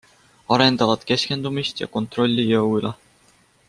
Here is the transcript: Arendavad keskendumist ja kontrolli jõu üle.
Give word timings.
Arendavad 0.55 1.03
keskendumist 1.11 1.85
ja 1.85 1.91
kontrolli 1.99 2.51
jõu 2.53 2.75
üle. 2.81 2.97